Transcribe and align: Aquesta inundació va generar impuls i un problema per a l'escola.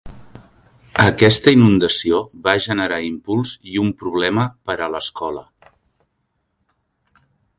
Aquesta 1.01 1.51
inundació 1.55 2.21
va 2.47 2.55
generar 2.67 2.97
impuls 3.09 3.53
i 3.73 3.77
un 3.83 3.93
problema 4.01 4.45
per 4.71 4.77
a 4.85 4.89
l'escola. 4.95 5.47